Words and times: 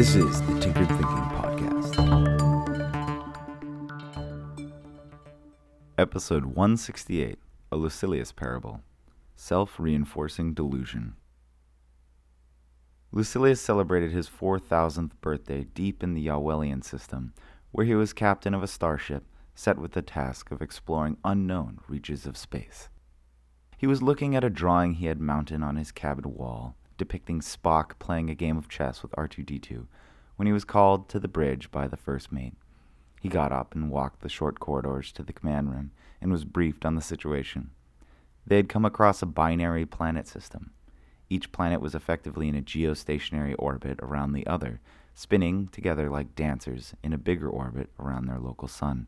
This 0.00 0.14
is 0.14 0.40
the 0.40 0.58
Tinkered 0.58 0.88
Thinking 0.88 1.04
Podcast. 1.36 1.92
Episode 5.98 6.46
168 6.46 7.38
A 7.70 7.76
Lucilius 7.76 8.32
Parable 8.32 8.80
Self 9.36 9.78
Reinforcing 9.78 10.54
Delusion. 10.54 11.16
Lucilius 13.12 13.60
celebrated 13.60 14.10
his 14.10 14.26
4,000th 14.26 15.10
birthday 15.20 15.64
deep 15.74 16.02
in 16.02 16.14
the 16.14 16.28
Yawelian 16.28 16.82
system, 16.82 17.34
where 17.70 17.84
he 17.84 17.94
was 17.94 18.14
captain 18.14 18.54
of 18.54 18.62
a 18.62 18.66
starship 18.66 19.26
set 19.54 19.76
with 19.76 19.92
the 19.92 20.00
task 20.00 20.50
of 20.50 20.62
exploring 20.62 21.18
unknown 21.26 21.78
reaches 21.88 22.24
of 22.24 22.38
space. 22.38 22.88
He 23.76 23.86
was 23.86 24.00
looking 24.00 24.34
at 24.34 24.44
a 24.44 24.48
drawing 24.48 24.94
he 24.94 25.08
had 25.08 25.20
mounted 25.20 25.62
on 25.62 25.76
his 25.76 25.92
cabin 25.92 26.34
wall 26.34 26.74
depicting 27.00 27.40
Spock 27.40 27.98
playing 27.98 28.28
a 28.28 28.34
game 28.34 28.58
of 28.58 28.68
chess 28.68 29.02
with 29.02 29.12
R2D2 29.12 29.86
when 30.36 30.44
he 30.46 30.52
was 30.52 30.66
called 30.66 31.08
to 31.08 31.18
the 31.18 31.28
bridge 31.28 31.70
by 31.70 31.88
the 31.88 31.96
first 31.96 32.30
mate. 32.30 32.52
He 33.22 33.30
got 33.30 33.52
up 33.52 33.74
and 33.74 33.90
walked 33.90 34.20
the 34.20 34.28
short 34.28 34.60
corridors 34.60 35.10
to 35.12 35.22
the 35.22 35.32
command 35.32 35.70
room 35.70 35.92
and 36.20 36.30
was 36.30 36.44
briefed 36.44 36.84
on 36.84 36.96
the 36.96 37.00
situation. 37.00 37.70
They 38.46 38.56
had 38.56 38.68
come 38.68 38.84
across 38.84 39.22
a 39.22 39.26
binary 39.26 39.86
planet 39.86 40.28
system. 40.28 40.72
Each 41.30 41.50
planet 41.52 41.80
was 41.80 41.94
effectively 41.94 42.48
in 42.48 42.54
a 42.54 42.60
geostationary 42.60 43.54
orbit 43.58 43.98
around 44.02 44.32
the 44.32 44.46
other, 44.46 44.82
spinning 45.14 45.68
together 45.68 46.10
like 46.10 46.34
dancers 46.34 46.92
in 47.02 47.14
a 47.14 47.18
bigger 47.18 47.48
orbit 47.48 47.88
around 47.98 48.26
their 48.26 48.38
local 48.38 48.68
sun. 48.68 49.06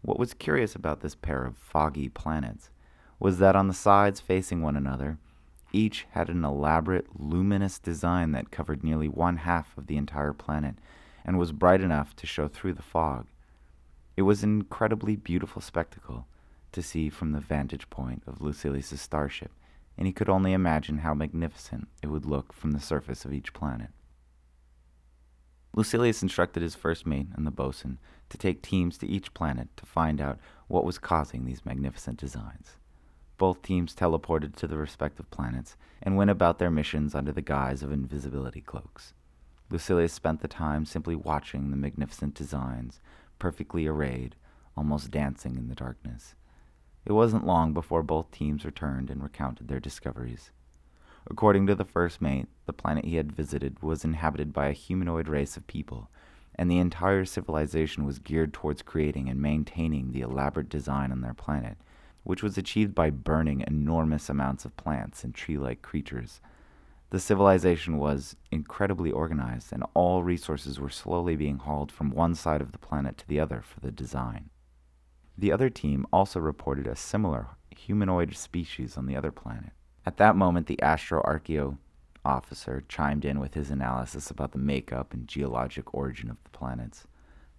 What 0.00 0.18
was 0.18 0.32
curious 0.32 0.74
about 0.74 1.02
this 1.02 1.14
pair 1.14 1.44
of 1.44 1.58
foggy 1.58 2.08
planets 2.08 2.70
was 3.18 3.36
that 3.36 3.54
on 3.54 3.68
the 3.68 3.74
sides 3.74 4.18
facing 4.18 4.62
one 4.62 4.76
another, 4.76 5.18
each 5.74 6.06
had 6.12 6.28
an 6.28 6.44
elaborate, 6.44 7.06
luminous 7.18 7.78
design 7.78 8.32
that 8.32 8.50
covered 8.50 8.84
nearly 8.84 9.08
one 9.08 9.38
half 9.38 9.76
of 9.76 9.86
the 9.86 9.96
entire 9.96 10.32
planet 10.32 10.76
and 11.24 11.38
was 11.38 11.52
bright 11.52 11.80
enough 11.80 12.14
to 12.16 12.26
show 12.26 12.48
through 12.48 12.74
the 12.74 12.82
fog. 12.82 13.26
It 14.16 14.22
was 14.22 14.42
an 14.42 14.60
incredibly 14.60 15.16
beautiful 15.16 15.60
spectacle 15.60 16.26
to 16.72 16.82
see 16.82 17.08
from 17.08 17.32
the 17.32 17.40
vantage 17.40 17.90
point 17.90 18.22
of 18.26 18.40
Lucilius's 18.40 19.00
starship, 19.00 19.50
and 19.98 20.06
he 20.06 20.12
could 20.12 20.28
only 20.28 20.52
imagine 20.52 20.98
how 20.98 21.14
magnificent 21.14 21.88
it 22.02 22.08
would 22.08 22.26
look 22.26 22.52
from 22.52 22.72
the 22.72 22.80
surface 22.80 23.24
of 23.24 23.32
each 23.32 23.52
planet. 23.52 23.90
Lucilius 25.74 26.22
instructed 26.22 26.62
his 26.62 26.76
first 26.76 27.04
mate 27.04 27.26
and 27.34 27.44
the 27.44 27.50
bosun 27.50 27.98
to 28.28 28.38
take 28.38 28.62
teams 28.62 28.96
to 28.98 29.08
each 29.08 29.34
planet 29.34 29.68
to 29.76 29.86
find 29.86 30.20
out 30.20 30.38
what 30.68 30.84
was 30.84 30.98
causing 30.98 31.44
these 31.44 31.66
magnificent 31.66 32.18
designs. 32.18 32.76
Both 33.36 33.62
teams 33.62 33.94
teleported 33.94 34.54
to 34.56 34.68
the 34.68 34.78
respective 34.78 35.28
planets 35.30 35.76
and 36.00 36.16
went 36.16 36.30
about 36.30 36.58
their 36.58 36.70
missions 36.70 37.14
under 37.14 37.32
the 37.32 37.42
guise 37.42 37.82
of 37.82 37.90
invisibility 37.90 38.60
cloaks. 38.60 39.12
Lucilius 39.70 40.12
spent 40.12 40.40
the 40.40 40.48
time 40.48 40.84
simply 40.84 41.16
watching 41.16 41.70
the 41.70 41.76
magnificent 41.76 42.34
designs, 42.34 43.00
perfectly 43.38 43.86
arrayed, 43.86 44.36
almost 44.76 45.10
dancing 45.10 45.56
in 45.56 45.68
the 45.68 45.74
darkness. 45.74 46.34
It 47.04 47.12
wasn't 47.12 47.46
long 47.46 47.72
before 47.72 48.02
both 48.02 48.30
teams 48.30 48.64
returned 48.64 49.10
and 49.10 49.22
recounted 49.22 49.66
their 49.66 49.80
discoveries. 49.80 50.52
According 51.26 51.66
to 51.66 51.74
the 51.74 51.84
first 51.84 52.20
mate, 52.20 52.46
the 52.66 52.72
planet 52.72 53.04
he 53.04 53.16
had 53.16 53.32
visited 53.32 53.82
was 53.82 54.04
inhabited 54.04 54.52
by 54.52 54.68
a 54.68 54.72
humanoid 54.72 55.26
race 55.26 55.56
of 55.56 55.66
people, 55.66 56.08
and 56.54 56.70
the 56.70 56.78
entire 56.78 57.24
civilization 57.24 58.04
was 58.04 58.18
geared 58.18 58.52
towards 58.52 58.82
creating 58.82 59.28
and 59.28 59.40
maintaining 59.40 60.12
the 60.12 60.20
elaborate 60.20 60.68
design 60.68 61.10
on 61.10 61.20
their 61.20 61.34
planet 61.34 61.78
which 62.24 62.42
was 62.42 62.58
achieved 62.58 62.94
by 62.94 63.10
burning 63.10 63.64
enormous 63.66 64.28
amounts 64.28 64.64
of 64.64 64.76
plants 64.76 65.22
and 65.22 65.34
tree 65.34 65.56
like 65.56 65.82
creatures. 65.82 66.40
The 67.10 67.20
civilization 67.20 67.98
was 67.98 68.34
incredibly 68.50 69.12
organized, 69.12 69.72
and 69.72 69.84
all 69.94 70.24
resources 70.24 70.80
were 70.80 70.90
slowly 70.90 71.36
being 71.36 71.58
hauled 71.58 71.92
from 71.92 72.10
one 72.10 72.34
side 72.34 72.60
of 72.60 72.72
the 72.72 72.78
planet 72.78 73.16
to 73.18 73.28
the 73.28 73.38
other 73.38 73.62
for 73.62 73.78
the 73.80 73.92
design. 73.92 74.50
The 75.38 75.52
other 75.52 75.70
team 75.70 76.06
also 76.12 76.40
reported 76.40 76.86
a 76.86 76.96
similar 76.96 77.48
humanoid 77.76 78.36
species 78.36 78.96
on 78.96 79.06
the 79.06 79.16
other 79.16 79.30
planet. 79.30 79.70
At 80.06 80.16
that 80.16 80.36
moment, 80.36 80.66
the 80.66 80.78
astroarcheo 80.82 81.78
officer 82.24 82.82
chimed 82.88 83.24
in 83.24 83.38
with 83.38 83.54
his 83.54 83.70
analysis 83.70 84.30
about 84.30 84.52
the 84.52 84.58
makeup 84.58 85.12
and 85.12 85.28
geologic 85.28 85.92
origin 85.94 86.30
of 86.30 86.36
the 86.42 86.50
planets. 86.50 87.06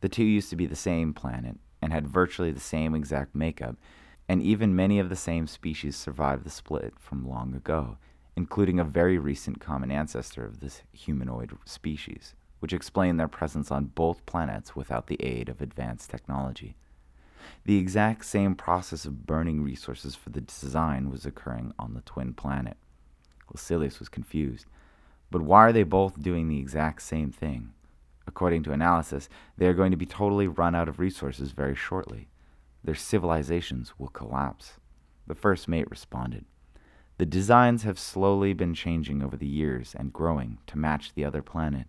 The 0.01 0.09
two 0.09 0.23
used 0.23 0.49
to 0.49 0.55
be 0.55 0.65
the 0.65 0.75
same 0.75 1.13
planet 1.13 1.57
and 1.81 1.93
had 1.93 2.07
virtually 2.07 2.51
the 2.51 2.59
same 2.59 2.95
exact 2.95 3.35
makeup, 3.35 3.75
and 4.28 4.41
even 4.41 4.75
many 4.75 5.00
of 5.00 5.09
the 5.09 5.16
same 5.16 5.47
species 5.47 5.96
survived 5.96 6.44
the 6.44 6.50
split 6.50 6.94
from 7.00 7.28
long 7.28 7.53
ago, 7.53 7.97
including 8.36 8.80
a 8.80 8.84
very 8.84 9.18
recent 9.18 9.59
common 9.59 9.91
ancestor 9.91 10.46
of 10.46 10.59
this 10.59 10.81
humanoid 10.91 11.56
species, 11.66 12.34
which 12.59 12.74
explained 12.74 13.19
their 13.19 13.28
presence 13.28 13.72
on 13.72 13.86
both 13.86 14.25
planets 14.25 14.75
without 14.75 15.08
the 15.08 15.22
aid 15.24 15.47
of 15.47 15.62
advanced 15.62 16.09
technology. 16.09 16.75
The 17.66 17.78
exact 17.78 18.25
same 18.25 18.56
process 18.56 19.06
of 19.06 19.28
burning 19.28 19.62
resources 19.62 20.16
for 20.16 20.31
the 20.31 20.42
design 20.42 21.12
was 21.12 21.25
occurring 21.25 21.74
on 21.78 21.94
the 21.94 22.02
twin 22.02 22.34
planet. 22.34 22.78
Lucilius 23.52 24.00
was 24.00 24.09
confused. 24.09 24.66
But 25.30 25.44
why 25.44 25.68
are 25.68 25.74
they 25.74 25.84
both 25.84 26.22
doing 26.22 26.47
the 26.47 26.59
exact 26.59 27.03
same 27.03 27.31
thing? 27.31 27.74
According 28.28 28.63
to 28.63 28.72
analysis, 28.72 29.30
they 29.57 29.68
are 29.68 29.74
going 29.74 29.92
to 29.92 29.97
be 29.97 30.07
totally 30.07 30.47
run 30.47 30.74
out 30.74 30.90
of 30.90 31.00
resources 31.00 31.52
very 31.52 31.75
shortly 31.75 32.28
their 32.85 32.96
civilizations 32.96 33.94
will 33.97 34.07
collapse. 34.07 34.73
The 35.28 35.35
first 35.35 35.68
mate 35.68 35.90
responded. 35.90 36.46
The 37.18 37.25
designs 37.25 37.84
have 37.84 37.97
slowly 37.97 38.53
been 38.53 38.73
changing 38.73 39.23
over 39.23 39.38
the 39.38 39.47
years 39.47 39.96
and 39.97 40.13
growing 40.13 40.59
to 40.68 40.78
match 40.78 41.13
the 41.13 41.24
other 41.24 41.41
planet. 41.41 41.88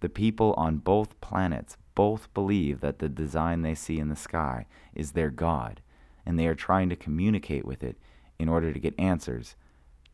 The 0.00 0.08
people 0.08 0.54
on 0.56 0.78
both 0.78 1.20
planets 1.20 1.76
both 1.94 2.32
believe 2.34 2.80
that 2.80 2.98
the 2.98 3.08
design 3.08 3.62
they 3.62 3.74
see 3.74 3.98
in 3.98 4.08
the 4.08 4.16
sky 4.16 4.66
is 4.94 5.12
their 5.12 5.30
God, 5.30 5.80
and 6.24 6.38
they 6.38 6.46
are 6.46 6.54
trying 6.54 6.88
to 6.88 6.96
communicate 6.96 7.64
with 7.64 7.82
it 7.82 7.96
in 8.38 8.48
order 8.48 8.72
to 8.72 8.80
get 8.80 8.98
answers 8.98 9.56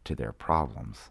to 0.05 0.15
their 0.15 0.33
problems. 0.33 1.11